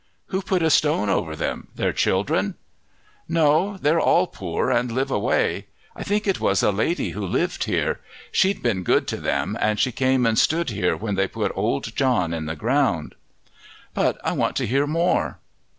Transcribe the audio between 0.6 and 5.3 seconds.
a stone over them their children?" "No, they're all poor and live